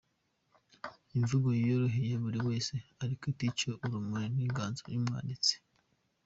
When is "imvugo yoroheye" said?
1.17-2.13